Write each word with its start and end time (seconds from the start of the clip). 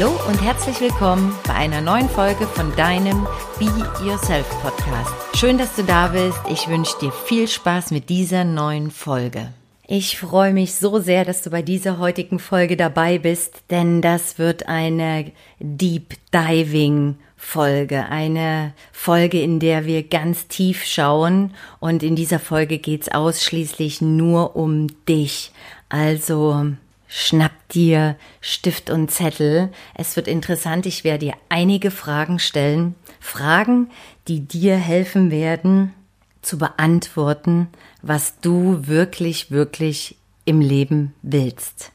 Hallo 0.00 0.18
und 0.28 0.40
herzlich 0.40 0.80
willkommen 0.80 1.34
bei 1.46 1.52
einer 1.52 1.82
neuen 1.82 2.08
Folge 2.08 2.46
von 2.46 2.74
deinem 2.74 3.26
Be 3.58 3.66
Yourself 4.02 4.48
Podcast. 4.62 5.12
Schön, 5.36 5.58
dass 5.58 5.76
du 5.76 5.84
da 5.84 6.08
bist. 6.08 6.38
Ich 6.48 6.68
wünsche 6.68 6.98
dir 7.02 7.12
viel 7.12 7.46
Spaß 7.46 7.90
mit 7.90 8.08
dieser 8.08 8.44
neuen 8.44 8.90
Folge. 8.90 9.52
Ich 9.86 10.18
freue 10.18 10.54
mich 10.54 10.74
so 10.74 11.00
sehr, 11.00 11.26
dass 11.26 11.42
du 11.42 11.50
bei 11.50 11.60
dieser 11.60 11.98
heutigen 11.98 12.38
Folge 12.38 12.78
dabei 12.78 13.18
bist, 13.18 13.62
denn 13.68 14.00
das 14.00 14.38
wird 14.38 14.68
eine 14.68 15.32
Deep 15.58 16.14
Diving 16.32 17.16
Folge, 17.36 18.06
eine 18.06 18.72
Folge, 18.92 19.42
in 19.42 19.60
der 19.60 19.84
wir 19.84 20.02
ganz 20.02 20.48
tief 20.48 20.82
schauen 20.82 21.52
und 21.78 22.02
in 22.02 22.16
dieser 22.16 22.38
Folge 22.38 22.78
geht 22.78 23.02
es 23.02 23.12
ausschließlich 23.12 24.00
nur 24.00 24.56
um 24.56 24.86
dich. 25.06 25.52
Also 25.90 26.72
schnapp 27.12 27.52
dir 27.70 28.16
Stift 28.40 28.88
und 28.88 29.10
Zettel. 29.10 29.70
Es 29.94 30.14
wird 30.14 30.28
interessant, 30.28 30.86
ich 30.86 31.02
werde 31.02 31.26
dir 31.26 31.34
einige 31.48 31.90
Fragen 31.90 32.38
stellen, 32.38 32.94
Fragen, 33.18 33.90
die 34.28 34.40
dir 34.40 34.76
helfen 34.76 35.32
werden 35.32 35.92
zu 36.40 36.56
beantworten, 36.56 37.68
was 38.00 38.38
du 38.40 38.86
wirklich, 38.86 39.50
wirklich 39.50 40.16
im 40.44 40.60
Leben 40.60 41.12
willst. 41.22 41.90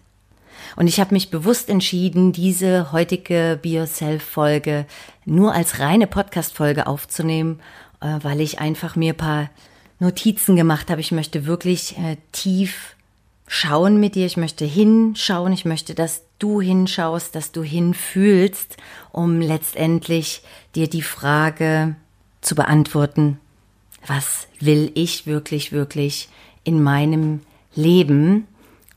Und 0.76 0.88
ich 0.88 1.00
habe 1.00 1.14
mich 1.14 1.32
bewusst 1.32 1.70
entschieden, 1.70 2.34
diese 2.34 2.92
heutige 2.92 3.58
Be 3.62 3.70
Yourself 3.70 4.22
Folge 4.22 4.86
nur 5.24 5.54
als 5.54 5.80
reine 5.80 6.08
Podcast 6.08 6.54
Folge 6.54 6.88
aufzunehmen, 6.88 7.62
äh, 8.02 8.20
weil 8.22 8.42
ich 8.42 8.60
einfach 8.60 8.98
mir 8.98 9.14
paar 9.14 9.50
Notizen 10.00 10.58
gemacht 10.58 10.90
habe. 10.90 11.00
Ich 11.00 11.14
möchte 11.14 11.46
wirklich 11.46 11.98
äh, 11.98 12.18
tief 12.34 12.95
schauen 13.48 14.00
mit 14.00 14.16
dir. 14.16 14.26
Ich 14.26 14.38
möchte 14.38 14.66
hinschauen. 14.66 15.54
Ich 15.54 15.66
möchte, 15.66 15.96
dass 15.96 16.24
du 16.40 16.62
hinschaust, 16.62 17.36
dass 17.36 17.52
du 17.52 17.64
hinfühlst, 17.64 18.78
um 19.12 19.42
letztendlich 19.42 20.42
dir 20.76 20.90
die 20.90 21.02
Frage 21.02 21.96
zu 22.42 22.56
beantworten, 22.56 23.40
was 24.06 24.48
will 24.60 24.92
ich 24.94 25.26
wirklich, 25.26 25.72
wirklich 25.72 26.30
in 26.64 26.82
meinem 26.82 27.42
Leben? 27.74 28.48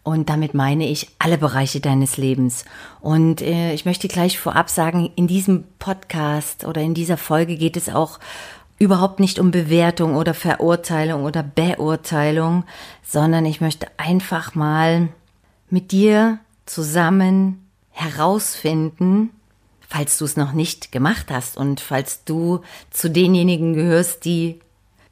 Und 0.03 0.31
damit 0.31 0.55
meine 0.55 0.89
ich 0.89 1.09
alle 1.19 1.37
Bereiche 1.37 1.81
deines 1.81 2.17
Lebens. 2.17 2.65
Und 3.01 3.43
äh, 3.43 3.75
ich 3.75 3.85
möchte 3.85 4.09
gleich 4.09 4.39
vorab 4.39 4.71
sagen, 4.71 5.11
in 5.17 5.27
diesem 5.27 5.65
Podcast 5.79 6.65
oder 6.65 6.81
in 6.81 6.95
dieser 6.95 7.19
Folge 7.19 7.57
geht 7.57 7.77
es 7.77 7.91
auch 7.91 8.19
überhaupt 8.79 9.21
nicht 9.21 9.39
um 9.39 9.51
Bewertung 9.51 10.15
oder 10.15 10.35
Verurteilung 10.35 11.25
oder 11.25 11.43
Beurteilung, 11.43 12.65
sondern 13.03 13.45
ich 13.45 13.61
möchte 13.61 13.89
einfach 13.97 14.55
mal 14.55 15.09
mit 15.71 15.93
dir 15.93 16.39
zusammen 16.67 17.67
herausfinden, 17.91 19.31
falls 19.89 20.19
du 20.19 20.25
es 20.25 20.37
noch 20.37 20.53
nicht 20.53 20.93
gemacht 20.93 21.27
hast 21.31 21.57
und 21.57 21.81
falls 21.81 22.25
du 22.25 22.61
zu 22.91 23.11
denjenigen 23.11 23.75
gehörst, 23.75 24.25
die 24.25 24.61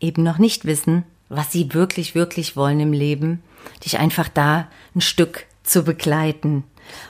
eben 0.00 0.22
noch 0.22 0.39
nicht 0.39 0.64
wissen, 0.64 1.05
was 1.28 1.50
sie 1.50 1.75
wirklich, 1.75 2.14
wirklich 2.14 2.56
wollen 2.56 2.78
im 2.78 2.92
Leben, 2.92 3.42
dich 3.84 3.98
einfach 3.98 4.28
da 4.28 4.69
ein 4.94 5.00
Stück 5.00 5.47
zu 5.64 5.83
begleiten. 5.83 6.62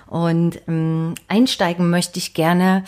Und 0.07 0.61
ähm, 0.69 1.15
einsteigen 1.29 1.91
möchte 1.91 2.19
ich 2.19 2.33
gerne 2.33 2.85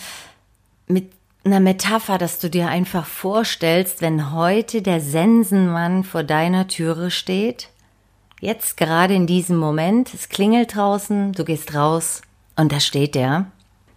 mit 0.87 1.11
einer 1.43 1.59
Metapher, 1.59 2.17
dass 2.17 2.39
du 2.39 2.49
dir 2.49 2.67
einfach 2.67 3.05
vorstellst, 3.05 4.01
wenn 4.01 4.33
heute 4.33 4.81
der 4.81 4.99
Sensenmann 4.99 6.03
vor 6.03 6.23
deiner 6.23 6.67
Türe 6.67 7.11
steht, 7.11 7.69
jetzt 8.41 8.77
gerade 8.77 9.13
in 9.13 9.25
diesem 9.25 9.57
Moment, 9.57 10.13
es 10.13 10.29
klingelt 10.29 10.75
draußen, 10.75 11.33
du 11.33 11.45
gehst 11.45 11.73
raus 11.73 12.21
und 12.55 12.71
da 12.71 12.79
steht 12.79 13.15
der, 13.15 13.47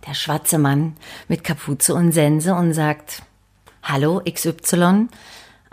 der 0.06 0.14
schwarze 0.14 0.58
Mann 0.58 0.96
mit 1.28 1.44
Kapuze 1.44 1.94
und 1.94 2.12
Sense 2.12 2.54
und 2.54 2.74
sagt, 2.74 3.22
Hallo 3.82 4.22
XY, 4.24 5.08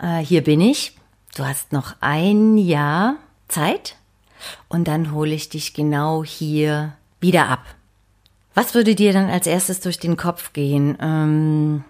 äh, 0.00 0.18
hier 0.18 0.42
bin 0.42 0.60
ich, 0.60 0.96
du 1.36 1.44
hast 1.44 1.72
noch 1.72 1.94
ein 2.00 2.58
Jahr 2.58 3.14
Zeit 3.46 3.96
und 4.68 4.88
dann 4.88 5.12
hole 5.12 5.32
ich 5.32 5.48
dich 5.48 5.74
genau 5.74 6.24
hier 6.24 6.94
wieder 7.20 7.48
ab. 7.48 7.64
Was 8.60 8.74
würde 8.74 8.94
dir 8.94 9.14
dann 9.14 9.30
als 9.30 9.46
erstes 9.46 9.80
durch 9.80 9.98
den 9.98 10.18
Kopf 10.18 10.52
gehen? 10.52 10.98
Ähm, 11.00 11.82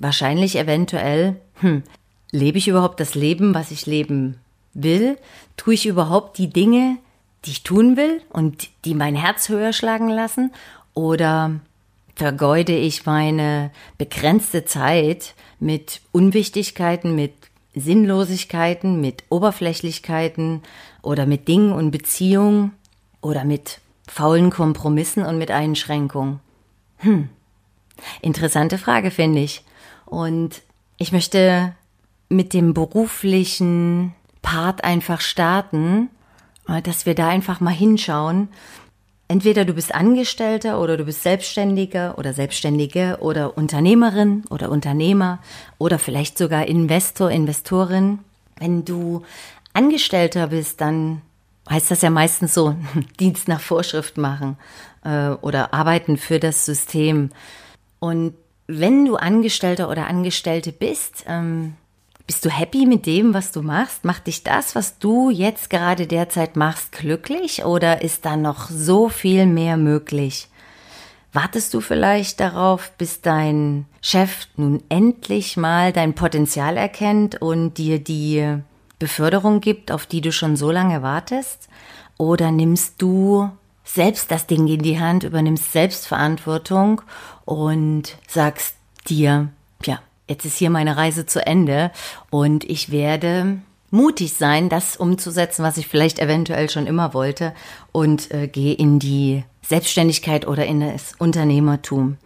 wahrscheinlich 0.00 0.58
eventuell, 0.58 1.36
hm, 1.60 1.84
lebe 2.32 2.58
ich 2.58 2.66
überhaupt 2.66 2.98
das 2.98 3.14
Leben, 3.14 3.54
was 3.54 3.70
ich 3.70 3.86
leben 3.86 4.36
will? 4.74 5.16
Tue 5.56 5.74
ich 5.74 5.86
überhaupt 5.86 6.38
die 6.38 6.50
Dinge, 6.50 6.96
die 7.44 7.52
ich 7.52 7.62
tun 7.62 7.96
will 7.96 8.20
und 8.30 8.68
die 8.84 8.96
mein 8.96 9.14
Herz 9.14 9.48
höher 9.48 9.72
schlagen 9.72 10.08
lassen? 10.08 10.52
Oder 10.92 11.60
vergeude 12.16 12.76
ich 12.76 13.06
meine 13.06 13.70
begrenzte 13.96 14.64
Zeit 14.64 15.36
mit 15.60 16.00
Unwichtigkeiten, 16.10 17.14
mit 17.14 17.32
Sinnlosigkeiten, 17.76 19.00
mit 19.00 19.22
Oberflächlichkeiten 19.28 20.62
oder 21.02 21.26
mit 21.26 21.46
Dingen 21.46 21.70
und 21.70 21.92
Beziehungen 21.92 22.72
oder 23.20 23.44
mit 23.44 23.78
faulen 24.08 24.50
Kompromissen 24.50 25.24
und 25.24 25.38
mit 25.38 25.50
Einschränkungen? 25.50 26.40
Hm. 26.98 27.28
Interessante 28.22 28.78
Frage, 28.78 29.10
finde 29.10 29.40
ich. 29.40 29.64
Und 30.04 30.62
ich 30.98 31.12
möchte 31.12 31.74
mit 32.28 32.52
dem 32.52 32.74
beruflichen 32.74 34.14
Part 34.42 34.84
einfach 34.84 35.20
starten, 35.20 36.08
äh, 36.68 36.82
dass 36.82 37.06
wir 37.06 37.14
da 37.14 37.28
einfach 37.28 37.60
mal 37.60 37.70
hinschauen. 37.70 38.48
Entweder 39.28 39.64
du 39.64 39.74
bist 39.74 39.92
Angestellter 39.92 40.80
oder 40.80 40.96
du 40.96 41.04
bist 41.04 41.22
Selbstständiger 41.22 42.16
oder 42.16 42.32
Selbstständige 42.32 43.18
oder 43.20 43.58
Unternehmerin 43.58 44.44
oder 44.50 44.70
Unternehmer 44.70 45.40
oder 45.78 45.98
vielleicht 45.98 46.38
sogar 46.38 46.66
Investor, 46.66 47.30
Investorin. 47.30 48.20
Wenn 48.58 48.84
du 48.84 49.24
Angestellter 49.72 50.46
bist, 50.46 50.80
dann 50.80 51.22
heißt 51.68 51.90
das 51.90 52.02
ja 52.02 52.10
meistens 52.10 52.54
so, 52.54 52.76
Dienst 53.20 53.48
nach 53.48 53.60
Vorschrift 53.60 54.18
machen 54.18 54.56
äh, 55.04 55.30
oder 55.30 55.74
arbeiten 55.74 56.16
für 56.16 56.38
das 56.38 56.64
System. 56.64 57.30
Und 57.98 58.34
wenn 58.66 59.04
du 59.04 59.16
Angestellter 59.16 59.88
oder 59.88 60.06
Angestellte 60.06 60.72
bist, 60.72 61.24
ähm, 61.26 61.74
bist 62.26 62.44
du 62.44 62.50
happy 62.50 62.86
mit 62.86 63.06
dem, 63.06 63.34
was 63.34 63.52
du 63.52 63.62
machst? 63.62 64.04
Macht 64.04 64.26
dich 64.26 64.42
das, 64.42 64.74
was 64.74 64.98
du 64.98 65.30
jetzt 65.30 65.70
gerade 65.70 66.08
derzeit 66.08 66.56
machst, 66.56 66.90
glücklich 66.92 67.64
oder 67.64 68.02
ist 68.02 68.24
da 68.24 68.36
noch 68.36 68.68
so 68.68 69.08
viel 69.08 69.46
mehr 69.46 69.76
möglich? 69.76 70.48
Wartest 71.32 71.74
du 71.74 71.80
vielleicht 71.80 72.40
darauf, 72.40 72.90
bis 72.98 73.20
dein 73.20 73.84
Chef 74.00 74.48
nun 74.56 74.82
endlich 74.88 75.56
mal 75.56 75.92
dein 75.92 76.14
Potenzial 76.14 76.76
erkennt 76.76 77.40
und 77.40 77.74
dir 77.74 77.98
die 77.98 78.58
Beförderung 78.98 79.60
gibt, 79.60 79.92
auf 79.92 80.06
die 80.06 80.20
du 80.20 80.32
schon 80.32 80.56
so 80.56 80.70
lange 80.70 81.02
wartest? 81.02 81.68
Oder 82.18 82.50
nimmst 82.50 82.94
du 83.02 83.50
selbst 83.84 84.30
das 84.30 84.46
Ding 84.46 84.66
in 84.66 84.82
die 84.82 84.98
Hand, 84.98 85.22
übernimmst 85.22 85.72
Selbstverantwortung 85.72 87.02
und 87.44 88.16
sagst 88.26 88.76
dir, 89.08 89.48
ja, 89.84 90.00
jetzt 90.28 90.44
ist 90.44 90.56
hier 90.56 90.70
meine 90.70 90.96
Reise 90.96 91.26
zu 91.26 91.46
Ende 91.46 91.92
und 92.30 92.64
ich 92.64 92.90
werde 92.90 93.58
mutig 93.90 94.32
sein, 94.32 94.68
das 94.68 94.96
umzusetzen, 94.96 95.62
was 95.62 95.76
ich 95.76 95.86
vielleicht 95.86 96.18
eventuell 96.18 96.68
schon 96.68 96.86
immer 96.86 97.14
wollte 97.14 97.54
und 97.92 98.30
äh, 98.32 98.48
gehe 98.48 98.74
in 98.74 98.98
die 98.98 99.44
Selbstständigkeit 99.62 100.46
oder 100.46 100.66
in 100.66 100.80
das 100.80 101.14
Unternehmertum. 101.18 102.16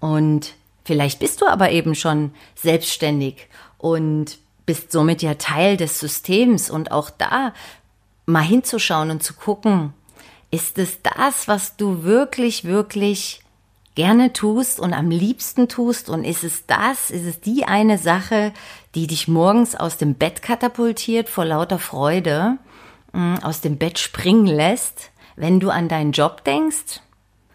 Und 0.00 0.54
vielleicht 0.84 1.18
bist 1.18 1.40
du 1.40 1.46
aber 1.46 1.70
eben 1.70 1.94
schon 1.94 2.32
selbstständig 2.54 3.48
und 3.78 4.38
bist 4.68 4.92
somit 4.92 5.22
ja 5.22 5.32
Teil 5.32 5.78
des 5.78 5.98
Systems 5.98 6.68
und 6.68 6.92
auch 6.92 7.08
da 7.08 7.54
mal 8.26 8.42
hinzuschauen 8.42 9.10
und 9.10 9.22
zu 9.22 9.32
gucken, 9.32 9.94
ist 10.50 10.76
es 10.76 11.00
das, 11.00 11.48
was 11.48 11.76
du 11.76 12.02
wirklich, 12.02 12.64
wirklich 12.64 13.40
gerne 13.94 14.34
tust 14.34 14.78
und 14.78 14.92
am 14.92 15.08
liebsten 15.08 15.68
tust? 15.68 16.10
Und 16.10 16.22
ist 16.22 16.44
es 16.44 16.66
das, 16.66 17.10
ist 17.10 17.24
es 17.24 17.40
die 17.40 17.64
eine 17.64 17.96
Sache, 17.96 18.52
die 18.94 19.06
dich 19.06 19.26
morgens 19.26 19.74
aus 19.74 19.96
dem 19.96 20.16
Bett 20.16 20.42
katapultiert 20.42 21.30
vor 21.30 21.46
lauter 21.46 21.78
Freude, 21.78 22.58
mm, 23.14 23.36
aus 23.36 23.62
dem 23.62 23.78
Bett 23.78 23.98
springen 23.98 24.46
lässt, 24.46 25.12
wenn 25.34 25.60
du 25.60 25.70
an 25.70 25.88
deinen 25.88 26.12
Job 26.12 26.44
denkst? 26.44 27.00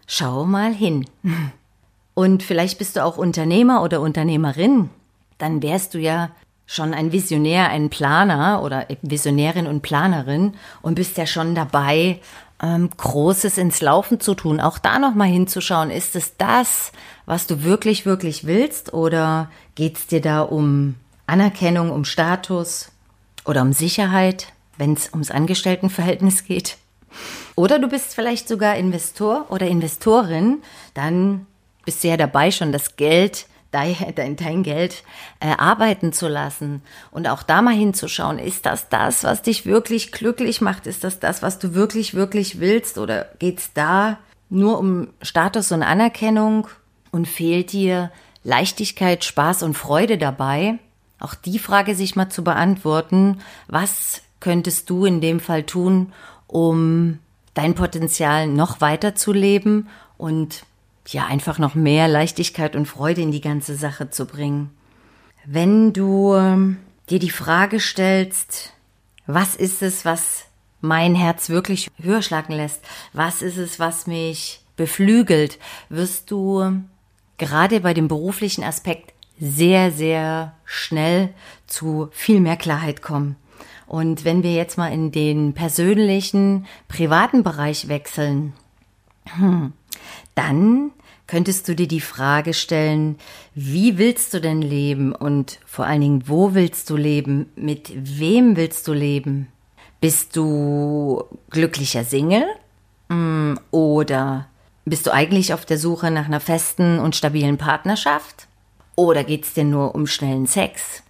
Schau 0.08 0.46
mal 0.46 0.74
hin. 0.74 1.06
Und 2.14 2.42
vielleicht 2.42 2.78
bist 2.78 2.96
du 2.96 3.04
auch 3.04 3.18
Unternehmer 3.18 3.84
oder 3.84 4.00
Unternehmerin. 4.00 4.90
Dann 5.38 5.62
wärst 5.62 5.94
du 5.94 6.00
ja 6.00 6.30
schon 6.66 6.94
ein 6.94 7.12
Visionär, 7.12 7.68
ein 7.68 7.90
Planer 7.90 8.62
oder 8.62 8.86
Visionärin 9.02 9.66
und 9.66 9.82
Planerin 9.82 10.54
und 10.82 10.94
bist 10.94 11.16
ja 11.18 11.26
schon 11.26 11.54
dabei, 11.54 12.20
ähm, 12.62 12.90
Großes 12.96 13.58
ins 13.58 13.82
Laufen 13.82 14.20
zu 14.20 14.34
tun. 14.34 14.60
Auch 14.60 14.78
da 14.78 14.98
nochmal 14.98 15.28
hinzuschauen, 15.28 15.90
ist 15.90 16.16
es 16.16 16.36
das, 16.36 16.92
was 17.26 17.46
du 17.46 17.62
wirklich, 17.62 18.06
wirklich 18.06 18.46
willst 18.46 18.92
oder 18.92 19.50
geht 19.74 19.96
es 19.98 20.06
dir 20.06 20.20
da 20.20 20.40
um 20.40 20.94
Anerkennung, 21.26 21.90
um 21.90 22.04
Status 22.04 22.90
oder 23.44 23.62
um 23.62 23.72
Sicherheit, 23.72 24.52
wenn 24.78 24.94
es 24.94 25.10
ums 25.12 25.30
Angestelltenverhältnis 25.30 26.44
geht? 26.44 26.78
Oder 27.56 27.78
du 27.78 27.88
bist 27.88 28.14
vielleicht 28.14 28.48
sogar 28.48 28.76
Investor 28.76 29.46
oder 29.50 29.66
Investorin, 29.68 30.62
dann 30.94 31.46
bist 31.84 32.02
du 32.02 32.08
ja 32.08 32.16
dabei, 32.16 32.50
schon 32.50 32.72
das 32.72 32.96
Geld, 32.96 33.46
dein, 33.74 33.96
dein 34.36 34.62
Geld 34.62 35.02
äh, 35.40 35.54
arbeiten 35.58 36.12
zu 36.12 36.28
lassen 36.28 36.82
und 37.10 37.28
auch 37.28 37.42
da 37.42 37.60
mal 37.60 37.74
hinzuschauen, 37.74 38.38
ist 38.38 38.66
das 38.66 38.88
das, 38.88 39.24
was 39.24 39.42
dich 39.42 39.66
wirklich 39.66 40.12
glücklich 40.12 40.60
macht? 40.60 40.86
Ist 40.86 41.04
das 41.04 41.18
das, 41.18 41.42
was 41.42 41.58
du 41.58 41.74
wirklich, 41.74 42.14
wirklich 42.14 42.60
willst? 42.60 42.98
Oder 42.98 43.26
geht's 43.38 43.72
da 43.74 44.18
nur 44.48 44.78
um 44.78 45.08
Status 45.20 45.72
und 45.72 45.82
Anerkennung 45.82 46.68
und 47.10 47.26
fehlt 47.26 47.72
dir 47.72 48.12
Leichtigkeit, 48.44 49.24
Spaß 49.24 49.64
und 49.64 49.74
Freude 49.74 50.18
dabei? 50.18 50.78
Auch 51.18 51.34
die 51.34 51.58
Frage 51.58 51.94
sich 51.94 52.16
mal 52.16 52.28
zu 52.28 52.44
beantworten, 52.44 53.40
was 53.66 54.22
könntest 54.40 54.88
du 54.90 55.04
in 55.04 55.20
dem 55.20 55.40
Fall 55.40 55.64
tun, 55.64 56.12
um 56.46 57.18
dein 57.54 57.74
Potenzial 57.74 58.46
noch 58.46 58.80
weiter 58.80 59.14
zu 59.14 59.32
leben 59.32 59.88
und 60.16 60.64
ja, 61.08 61.26
einfach 61.26 61.58
noch 61.58 61.74
mehr 61.74 62.08
Leichtigkeit 62.08 62.76
und 62.76 62.86
Freude 62.86 63.20
in 63.20 63.30
die 63.30 63.40
ganze 63.40 63.74
Sache 63.74 64.10
zu 64.10 64.26
bringen. 64.26 64.70
Wenn 65.44 65.92
du 65.92 66.34
ähm, 66.34 66.78
dir 67.10 67.18
die 67.18 67.30
Frage 67.30 67.80
stellst, 67.80 68.72
was 69.26 69.54
ist 69.54 69.82
es, 69.82 70.04
was 70.04 70.44
mein 70.80 71.14
Herz 71.14 71.48
wirklich 71.48 71.90
höher 72.00 72.22
schlagen 72.22 72.52
lässt? 72.52 72.80
Was 73.12 73.42
ist 73.42 73.56
es, 73.56 73.78
was 73.78 74.06
mich 74.06 74.60
beflügelt? 74.76 75.58
Wirst 75.88 76.30
du 76.30 76.82
gerade 77.38 77.80
bei 77.80 77.94
dem 77.94 78.08
beruflichen 78.08 78.64
Aspekt 78.64 79.12
sehr, 79.38 79.90
sehr 79.90 80.54
schnell 80.64 81.34
zu 81.66 82.08
viel 82.12 82.40
mehr 82.40 82.56
Klarheit 82.56 83.02
kommen. 83.02 83.36
Und 83.86 84.24
wenn 84.24 84.42
wir 84.42 84.54
jetzt 84.54 84.78
mal 84.78 84.92
in 84.92 85.12
den 85.12 85.52
persönlichen, 85.52 86.66
privaten 86.88 87.42
Bereich 87.42 87.88
wechseln, 87.88 88.54
hm, 89.36 89.72
dann 90.34 90.90
könntest 91.26 91.68
du 91.68 91.74
dir 91.74 91.88
die 91.88 92.00
Frage 92.00 92.54
stellen, 92.54 93.16
wie 93.54 93.98
willst 93.98 94.34
du 94.34 94.40
denn 94.40 94.62
leben 94.62 95.14
und 95.14 95.58
vor 95.64 95.86
allen 95.86 96.00
Dingen, 96.00 96.24
wo 96.26 96.54
willst 96.54 96.90
du 96.90 96.96
leben, 96.96 97.50
mit 97.56 97.92
wem 97.94 98.56
willst 98.56 98.86
du 98.88 98.92
leben? 98.92 99.48
Bist 100.00 100.36
du 100.36 101.24
glücklicher 101.50 102.04
Single 102.04 102.44
hm, 103.08 103.58
oder 103.70 104.48
bist 104.84 105.06
du 105.06 105.12
eigentlich 105.12 105.54
auf 105.54 105.64
der 105.64 105.78
Suche 105.78 106.10
nach 106.10 106.26
einer 106.26 106.40
festen 106.40 106.98
und 106.98 107.16
stabilen 107.16 107.56
Partnerschaft? 107.56 108.48
Oder 108.96 109.24
geht's 109.24 109.54
dir 109.54 109.64
nur 109.64 109.94
um 109.94 110.06
schnellen 110.06 110.46
Sex? 110.46 111.02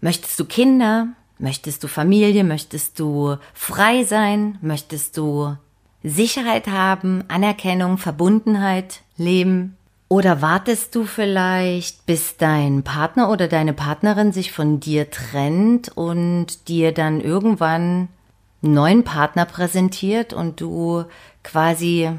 Möchtest 0.00 0.38
du 0.38 0.44
Kinder? 0.44 1.08
Möchtest 1.38 1.82
du 1.82 1.88
Familie? 1.88 2.44
Möchtest 2.44 2.98
du 3.00 3.36
frei 3.54 4.04
sein? 4.04 4.58
Möchtest 4.60 5.16
du 5.16 5.56
Sicherheit 6.02 6.68
haben, 6.68 7.24
Anerkennung, 7.28 7.98
Verbundenheit, 7.98 9.00
Leben? 9.16 9.76
Oder 10.08 10.40
wartest 10.40 10.94
du 10.94 11.04
vielleicht, 11.04 12.06
bis 12.06 12.36
dein 12.38 12.82
Partner 12.82 13.30
oder 13.30 13.46
deine 13.46 13.74
Partnerin 13.74 14.32
sich 14.32 14.52
von 14.52 14.80
dir 14.80 15.10
trennt 15.10 15.90
und 15.96 16.68
dir 16.68 16.92
dann 16.92 17.20
irgendwann 17.20 18.08
einen 18.62 18.74
neuen 18.74 19.04
Partner 19.04 19.44
präsentiert 19.44 20.32
und 20.32 20.60
du 20.60 21.04
quasi 21.42 22.10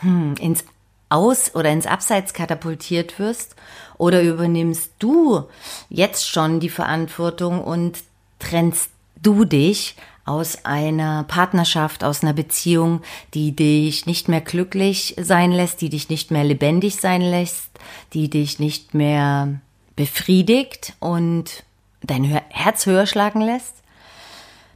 hm, 0.00 0.34
ins 0.40 0.64
Aus- 1.10 1.54
oder 1.54 1.70
ins 1.70 1.86
Abseits 1.86 2.34
katapultiert 2.34 3.18
wirst? 3.18 3.54
Oder 3.98 4.22
übernimmst 4.22 4.92
du 4.98 5.44
jetzt 5.88 6.28
schon 6.28 6.60
die 6.60 6.68
Verantwortung 6.68 7.62
und 7.62 8.02
trennst 8.40 8.90
du 9.22 9.44
dich 9.44 9.96
aus 10.28 10.64
einer 10.66 11.24
Partnerschaft, 11.24 12.04
aus 12.04 12.22
einer 12.22 12.34
Beziehung, 12.34 13.00
die 13.32 13.56
dich 13.56 14.04
nicht 14.04 14.28
mehr 14.28 14.42
glücklich 14.42 15.16
sein 15.18 15.52
lässt, 15.52 15.80
die 15.80 15.88
dich 15.88 16.10
nicht 16.10 16.30
mehr 16.30 16.44
lebendig 16.44 16.96
sein 16.96 17.22
lässt, 17.22 17.70
die 18.12 18.28
dich 18.28 18.58
nicht 18.58 18.92
mehr 18.92 19.60
befriedigt 19.96 20.92
und 21.00 21.64
dein 22.02 22.24
Herz 22.24 22.84
höher 22.84 23.06
schlagen 23.06 23.40
lässt? 23.40 23.74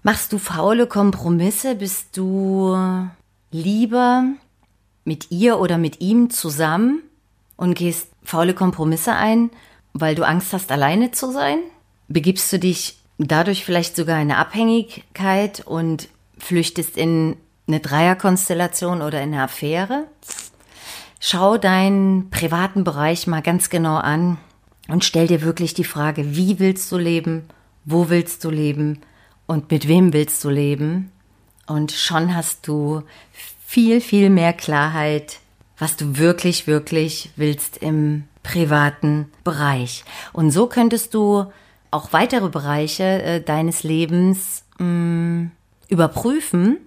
Machst 0.03 0.33
du 0.33 0.39
faule 0.39 0.87
Kompromisse? 0.87 1.75
Bist 1.75 2.17
du 2.17 2.75
lieber 3.51 4.25
mit 5.05 5.31
ihr 5.31 5.61
oder 5.61 5.77
mit 5.77 6.01
ihm 6.01 6.31
zusammen 6.31 7.03
und 7.57 7.75
gehst 7.75 8.09
faule 8.25 8.55
Kompromisse 8.55 9.13
ein, 9.13 9.51
weil 9.93 10.15
du 10.15 10.27
Angst 10.27 10.55
hast, 10.55 10.73
alleine 10.73 11.11
zu 11.11 11.31
sein? 11.31 11.59
Begibst 12.09 12.51
du 12.53 12.59
dich 12.59 13.02
dadurch 13.31 13.65
vielleicht 13.65 13.95
sogar 13.97 14.17
eine 14.17 14.39
Abhängigkeit 14.39 15.63
und 15.67 16.09
flüchtest 16.39 16.97
in 16.97 17.37
eine 17.69 17.81
Dreierkonstellation 17.81 19.03
oder 19.03 19.23
in 19.23 19.33
eine 19.33 19.45
Affäre. 19.45 20.07
Schau 21.21 21.57
deinen 21.57 22.31
privaten 22.31 22.85
Bereich 22.85 23.27
mal 23.27 23.43
ganz 23.43 23.71
genau 23.71 23.97
an 23.97 24.39
und 24.89 25.05
stell 25.05 25.29
dir 25.29 25.43
wirklich 25.43 25.75
die 25.75 25.85
Frage, 25.85 26.35
wie 26.35 26.59
willst 26.59 26.91
du 26.91 26.99
leben, 26.99 27.45
wo 27.85 28.09
willst 28.09 28.45
du 28.45 28.51
leben 28.51 29.01
und 29.47 29.71
mit 29.71 29.87
wem 29.87 30.13
willst 30.13 30.43
du 30.43 30.51
leben? 30.51 31.13
Und 31.67 31.93
schon 31.93 32.35
hast 32.35 32.67
du 32.67 33.03
viel, 33.65 34.01
viel 34.01 34.31
mehr 34.31 34.53
Klarheit, 34.53 35.39
was 35.79 35.97
du 35.97 36.19
wirklich, 36.19 36.67
wirklich 36.67 37.31
willst 37.37 37.77
im 37.77 38.25
privaten 38.43 39.31
Bereich. 39.45 40.05
Und 40.33 40.51
so 40.51 40.67
könntest 40.67 41.15
du 41.15 41.47
auch 41.93 42.13
weitere 42.13 42.49
Bereiche 42.49 43.23
äh, 43.23 43.41
deines 43.41 43.85
Lebens 43.85 44.65
mh, 44.79 44.87
mm, 44.87 45.51
überprüfen 45.89 46.79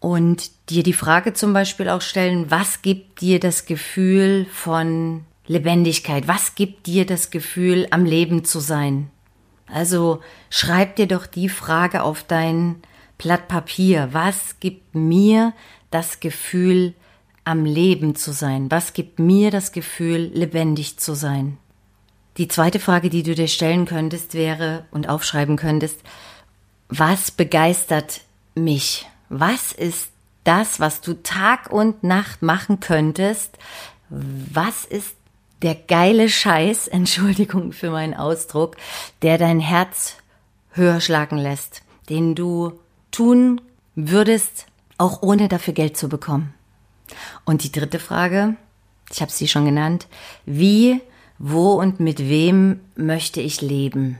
und 0.00 0.50
dir 0.68 0.82
die 0.82 0.92
Frage 0.92 1.32
zum 1.32 1.52
Beispiel 1.52 1.88
auch 1.88 2.02
stellen, 2.02 2.50
was 2.50 2.82
gibt 2.82 3.20
dir 3.20 3.38
das 3.40 3.64
Gefühl 3.64 4.46
von 4.52 5.24
Lebendigkeit? 5.46 6.26
Was 6.28 6.54
gibt 6.54 6.86
dir 6.86 7.06
das 7.06 7.30
Gefühl, 7.30 7.86
am 7.90 8.04
Leben 8.04 8.44
zu 8.44 8.60
sein? 8.60 9.10
Also 9.66 10.20
schreib 10.48 10.96
dir 10.96 11.06
doch 11.06 11.26
die 11.26 11.48
Frage 11.48 12.02
auf 12.02 12.24
dein 12.24 12.76
Blatt 13.18 13.48
Papier. 13.48 14.08
Was 14.12 14.58
gibt 14.58 14.94
mir 14.94 15.52
das 15.90 16.20
Gefühl, 16.20 16.94
am 17.44 17.64
Leben 17.64 18.16
zu 18.16 18.32
sein? 18.32 18.70
Was 18.70 18.94
gibt 18.94 19.18
mir 19.18 19.50
das 19.50 19.72
Gefühl, 19.72 20.30
lebendig 20.34 20.98
zu 20.98 21.14
sein? 21.14 21.58
Die 22.36 22.48
zweite 22.48 22.78
Frage, 22.78 23.10
die 23.10 23.22
du 23.22 23.34
dir 23.34 23.48
stellen 23.48 23.86
könntest, 23.86 24.34
wäre 24.34 24.84
und 24.90 25.08
aufschreiben 25.08 25.56
könntest, 25.56 26.00
was 26.88 27.30
begeistert 27.30 28.20
mich? 28.54 29.06
Was 29.28 29.72
ist 29.72 30.10
das, 30.44 30.80
was 30.80 31.00
du 31.00 31.14
Tag 31.22 31.70
und 31.72 32.02
Nacht 32.02 32.42
machen 32.42 32.80
könntest? 32.80 33.58
Was 34.08 34.84
ist 34.84 35.14
der 35.62 35.74
geile 35.74 36.28
Scheiß, 36.28 36.88
Entschuldigung 36.88 37.72
für 37.72 37.90
meinen 37.90 38.14
Ausdruck, 38.14 38.76
der 39.22 39.38
dein 39.38 39.60
Herz 39.60 40.16
höher 40.72 41.00
schlagen 41.00 41.36
lässt, 41.38 41.82
den 42.08 42.34
du 42.34 42.78
tun 43.10 43.60
würdest, 43.94 44.66
auch 44.98 45.22
ohne 45.22 45.48
dafür 45.48 45.74
Geld 45.74 45.96
zu 45.96 46.08
bekommen? 46.08 46.54
Und 47.44 47.64
die 47.64 47.72
dritte 47.72 47.98
Frage, 47.98 48.56
ich 49.12 49.20
habe 49.20 49.32
sie 49.32 49.48
schon 49.48 49.64
genannt, 49.64 50.06
wie 50.46 51.00
wo 51.40 51.72
und 51.72 51.98
mit 51.98 52.20
wem 52.20 52.80
möchte 52.94 53.40
ich 53.40 53.62
leben? 53.62 54.18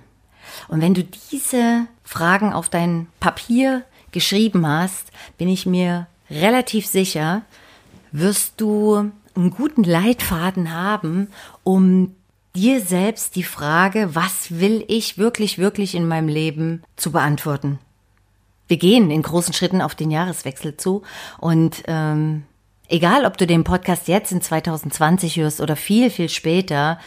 Und 0.66 0.80
wenn 0.80 0.94
du 0.94 1.04
diese 1.30 1.86
Fragen 2.02 2.52
auf 2.52 2.68
dein 2.68 3.06
Papier 3.20 3.84
geschrieben 4.10 4.66
hast, 4.66 5.12
bin 5.38 5.48
ich 5.48 5.66
mir 5.66 6.08
relativ 6.30 6.86
sicher, 6.86 7.42
wirst 8.10 8.60
du 8.60 9.12
einen 9.36 9.50
guten 9.50 9.84
Leitfaden 9.84 10.72
haben, 10.72 11.28
um 11.62 12.16
dir 12.56 12.80
selbst 12.80 13.36
die 13.36 13.44
Frage, 13.44 14.14
was 14.14 14.58
will 14.58 14.84
ich 14.88 15.18
wirklich, 15.18 15.58
wirklich 15.58 15.94
in 15.94 16.08
meinem 16.08 16.28
Leben 16.28 16.82
zu 16.96 17.12
beantworten. 17.12 17.78
Wir 18.66 18.78
gehen 18.78 19.10
in 19.10 19.22
großen 19.22 19.52
Schritten 19.52 19.82
auf 19.82 19.94
den 19.94 20.10
Jahreswechsel 20.10 20.76
zu 20.76 21.02
und 21.38 21.82
ähm, 21.86 22.44
Egal, 22.92 23.24
ob 23.24 23.38
du 23.38 23.46
den 23.46 23.62
Podcast 23.62 24.08
jetzt 24.08 24.32
in 24.32 24.42
2020 24.42 25.36
hörst 25.36 25.60
oder 25.60 25.76
viel, 25.76 26.10
viel 26.10 26.28
später, 26.28 26.98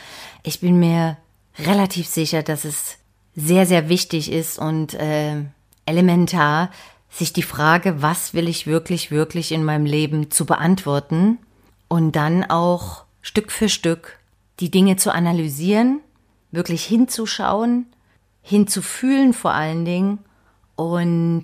ich 0.41 0.61
bin 0.61 0.79
mir 0.79 1.17
relativ 1.59 2.07
sicher, 2.07 2.41
dass 2.41 2.63
es 2.63 2.99
sehr, 3.35 3.65
sehr 3.65 3.89
wichtig 3.89 4.31
ist 4.31 4.57
und 4.57 4.93
äh, 4.93 5.43
elementar, 5.85 6.69
sich 7.09 7.33
die 7.33 7.43
Frage, 7.43 8.01
was 8.01 8.33
will 8.33 8.47
ich 8.47 8.65
wirklich, 8.65 9.11
wirklich 9.11 9.51
in 9.51 9.65
meinem 9.65 9.85
Leben 9.85 10.31
zu 10.31 10.45
beantworten 10.45 11.37
und 11.89 12.15
dann 12.15 12.49
auch 12.49 13.03
Stück 13.21 13.51
für 13.51 13.67
Stück 13.67 14.19
die 14.61 14.71
Dinge 14.71 14.95
zu 14.95 15.13
analysieren, 15.13 15.99
wirklich 16.51 16.85
hinzuschauen, 16.85 17.87
hinzufühlen 18.41 19.33
vor 19.33 19.51
allen 19.51 19.83
Dingen 19.83 20.19
und 20.77 21.43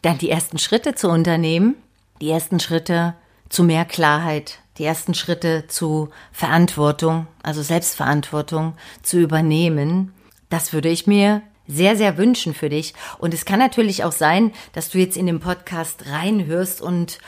dann 0.00 0.16
die 0.16 0.30
ersten 0.30 0.56
Schritte 0.56 0.94
zu 0.94 1.10
unternehmen, 1.10 1.74
die 2.22 2.30
ersten 2.30 2.60
Schritte 2.60 3.14
zu 3.54 3.62
mehr 3.62 3.84
Klarheit, 3.84 4.58
die 4.78 4.84
ersten 4.84 5.14
Schritte 5.14 5.64
zu 5.68 6.10
Verantwortung, 6.32 7.28
also 7.44 7.62
Selbstverantwortung 7.62 8.74
zu 9.02 9.20
übernehmen. 9.20 10.12
Das 10.50 10.72
würde 10.72 10.88
ich 10.88 11.06
mir 11.06 11.40
sehr, 11.68 11.96
sehr 11.96 12.18
wünschen 12.18 12.52
für 12.52 12.68
dich. 12.68 12.94
Und 13.18 13.32
es 13.32 13.44
kann 13.44 13.60
natürlich 13.60 14.02
auch 14.02 14.12
sein, 14.12 14.50
dass 14.72 14.90
du 14.90 14.98
jetzt 14.98 15.16
in 15.16 15.26
den 15.26 15.38
Podcast 15.38 16.06
reinhörst 16.10 16.82
und 16.82 17.20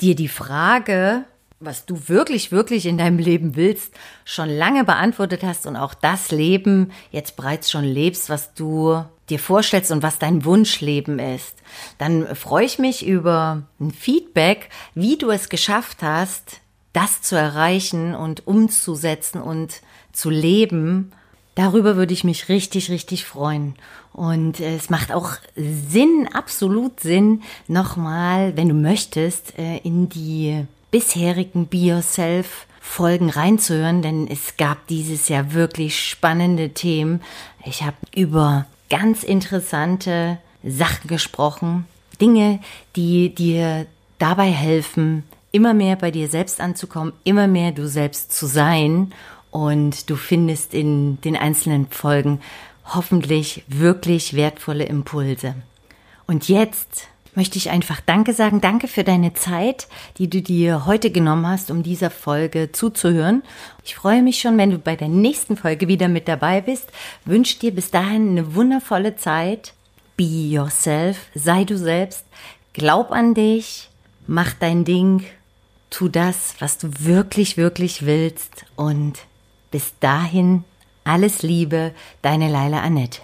dir 0.00 0.14
die 0.14 0.28
Frage, 0.28 1.24
was 1.58 1.86
du 1.86 2.08
wirklich, 2.08 2.52
wirklich 2.52 2.86
in 2.86 2.96
deinem 2.96 3.18
Leben 3.18 3.56
willst, 3.56 3.94
schon 4.24 4.48
lange 4.48 4.84
beantwortet 4.84 5.42
hast 5.42 5.66
und 5.66 5.74
auch 5.74 5.94
das 5.94 6.30
Leben 6.30 6.92
jetzt 7.10 7.34
bereits 7.34 7.68
schon 7.68 7.84
lebst, 7.84 8.30
was 8.30 8.54
du 8.54 9.04
dir 9.30 9.38
vorstellst 9.38 9.90
und 9.90 10.02
was 10.02 10.18
dein 10.18 10.44
Wunschleben 10.44 11.18
ist, 11.18 11.54
dann 11.98 12.34
freue 12.36 12.66
ich 12.66 12.78
mich 12.78 13.06
über 13.06 13.62
ein 13.80 13.90
Feedback, 13.90 14.68
wie 14.94 15.16
du 15.16 15.30
es 15.30 15.48
geschafft 15.48 16.02
hast, 16.02 16.60
das 16.92 17.22
zu 17.22 17.36
erreichen 17.36 18.14
und 18.14 18.46
umzusetzen 18.46 19.40
und 19.40 19.80
zu 20.12 20.30
leben. 20.30 21.12
Darüber 21.54 21.96
würde 21.96 22.12
ich 22.12 22.24
mich 22.24 22.48
richtig, 22.48 22.90
richtig 22.90 23.24
freuen. 23.24 23.74
Und 24.12 24.60
es 24.60 24.90
macht 24.90 25.12
auch 25.12 25.32
Sinn, 25.56 26.28
absolut 26.32 27.00
Sinn, 27.00 27.42
nochmal, 27.66 28.56
wenn 28.56 28.68
du 28.68 28.74
möchtest, 28.74 29.58
äh, 29.58 29.78
in 29.78 30.08
die 30.08 30.66
bisherigen 30.90 31.66
Be 31.66 31.78
Yourself 31.78 32.66
Folgen 32.80 33.30
reinzuhören, 33.30 34.02
denn 34.02 34.28
es 34.28 34.56
gab 34.56 34.86
dieses 34.88 35.28
Jahr 35.28 35.52
wirklich 35.54 35.98
spannende 35.98 36.74
Themen. 36.74 37.22
Ich 37.64 37.82
habe 37.82 37.96
über 38.14 38.66
ganz 38.90 39.22
interessante 39.22 40.38
Sachen 40.62 41.08
gesprochen, 41.08 41.86
Dinge, 42.20 42.60
die 42.96 43.34
dir 43.34 43.86
dabei 44.18 44.50
helfen, 44.50 45.24
immer 45.52 45.74
mehr 45.74 45.96
bei 45.96 46.10
dir 46.10 46.28
selbst 46.28 46.60
anzukommen, 46.60 47.12
immer 47.24 47.46
mehr 47.46 47.72
du 47.72 47.86
selbst 47.88 48.32
zu 48.32 48.46
sein. 48.46 49.12
Und 49.50 50.10
du 50.10 50.16
findest 50.16 50.74
in 50.74 51.20
den 51.20 51.36
einzelnen 51.36 51.86
Folgen 51.88 52.40
hoffentlich 52.86 53.62
wirklich 53.68 54.34
wertvolle 54.34 54.84
Impulse. 54.84 55.54
Und 56.26 56.48
jetzt 56.48 57.08
möchte 57.36 57.58
ich 57.58 57.70
einfach 57.70 58.00
Danke 58.00 58.32
sagen. 58.32 58.60
Danke 58.60 58.88
für 58.88 59.04
deine 59.04 59.34
Zeit, 59.34 59.88
die 60.18 60.28
du 60.28 60.42
dir 60.42 60.86
heute 60.86 61.10
genommen 61.10 61.46
hast, 61.46 61.70
um 61.70 61.82
dieser 61.82 62.10
Folge 62.10 62.72
zuzuhören. 62.72 63.42
Ich 63.84 63.94
freue 63.94 64.22
mich 64.22 64.38
schon, 64.40 64.58
wenn 64.58 64.70
du 64.70 64.78
bei 64.78 64.96
der 64.96 65.08
nächsten 65.08 65.56
Folge 65.56 65.88
wieder 65.88 66.08
mit 66.08 66.28
dabei 66.28 66.60
bist. 66.60 66.88
Wünsche 67.24 67.58
dir 67.58 67.74
bis 67.74 67.90
dahin 67.90 68.30
eine 68.30 68.54
wundervolle 68.54 69.16
Zeit. 69.16 69.74
Be 70.16 70.24
yourself, 70.24 71.18
sei 71.34 71.64
du 71.64 71.76
selbst. 71.76 72.24
Glaub 72.72 73.10
an 73.12 73.34
dich, 73.34 73.88
mach 74.26 74.52
dein 74.52 74.84
Ding, 74.84 75.24
tu 75.90 76.08
das, 76.08 76.54
was 76.58 76.78
du 76.78 76.88
wirklich, 76.98 77.56
wirklich 77.56 78.04
willst 78.06 78.64
und 78.76 79.18
bis 79.70 79.94
dahin 80.00 80.64
alles 81.04 81.42
Liebe, 81.42 81.92
deine 82.22 82.48
Leila 82.50 82.80
Annette. 82.80 83.20